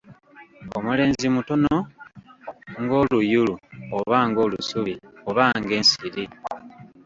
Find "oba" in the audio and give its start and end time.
3.97-4.17, 5.29-5.43